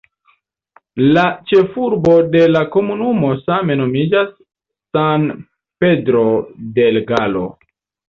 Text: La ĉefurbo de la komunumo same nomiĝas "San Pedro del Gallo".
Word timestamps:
La 1.17 1.25
ĉefurbo 1.51 2.15
de 2.37 2.41
la 2.55 2.63
komunumo 2.77 3.31
same 3.43 3.77
nomiĝas 3.83 4.35
"San 4.97 5.31
Pedro 5.85 6.29
del 6.85 7.03
Gallo". 7.15 7.49